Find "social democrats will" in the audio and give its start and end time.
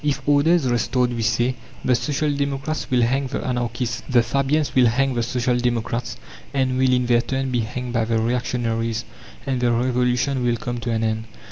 1.93-3.03